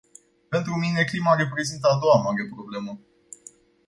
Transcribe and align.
Pentru 0.49 0.75
mine, 0.77 1.03
clima 1.03 1.35
reprezintă 1.35 1.87
a 1.87 1.99
doua 1.99 2.21
mare 2.21 2.47
problemă. 2.53 2.99